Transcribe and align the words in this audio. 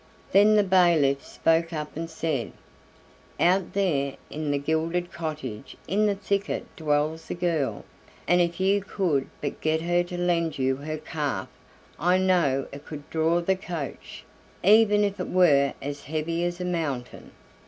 Then 0.31 0.55
the 0.55 0.63
bailiff 0.63 1.23
spoke 1.23 1.71
up 1.73 1.95
and 1.95 2.09
said: 2.09 2.53
"Out 3.39 3.73
there 3.73 4.15
in 4.31 4.49
the 4.49 4.57
gilded 4.57 5.11
cottage 5.11 5.77
in 5.87 6.07
the 6.07 6.15
thicket 6.15 6.65
dwells 6.75 7.29
a 7.29 7.35
girl, 7.35 7.85
and 8.27 8.41
if 8.41 8.59
you 8.59 8.81
could 8.81 9.27
but 9.41 9.61
get 9.61 9.81
her 9.83 10.01
to 10.05 10.17
lend 10.17 10.57
you 10.57 10.77
her 10.77 10.97
calf 10.97 11.49
I 11.99 12.17
know 12.17 12.65
it 12.71 12.83
could 12.83 13.07
draw 13.11 13.41
the 13.41 13.55
coach, 13.55 14.23
even 14.63 15.03
if 15.03 15.19
it 15.19 15.29
were 15.29 15.73
as 15.83 16.05
heavy 16.05 16.43
as 16.45 16.59
a 16.59 16.65
mountain." 16.65 17.29